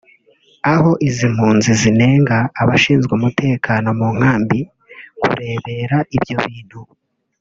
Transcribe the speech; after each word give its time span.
aho 0.73 0.91
izi 1.07 1.25
mpunzi 1.33 1.69
zinenga 1.81 2.37
abashinzwe 2.61 3.11
umutekano 3.15 3.87
mu 3.99 4.07
nkambi 4.17 4.59
kurebera 5.21 5.97
ibyo 6.15 6.35
bintu 6.45 6.79